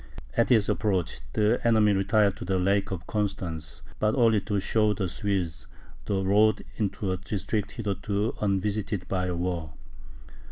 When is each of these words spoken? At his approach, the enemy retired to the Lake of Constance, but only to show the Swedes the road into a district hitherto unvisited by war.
At 0.35 0.49
his 0.49 0.67
approach, 0.67 1.21
the 1.33 1.59
enemy 1.63 1.93
retired 1.93 2.35
to 2.37 2.43
the 2.45 2.57
Lake 2.57 2.89
of 2.89 3.05
Constance, 3.05 3.83
but 3.99 4.15
only 4.15 4.41
to 4.41 4.59
show 4.59 4.95
the 4.95 5.07
Swedes 5.07 5.67
the 6.05 6.23
road 6.25 6.65
into 6.77 7.11
a 7.11 7.17
district 7.17 7.73
hitherto 7.73 8.33
unvisited 8.41 9.07
by 9.07 9.31
war. 9.31 9.73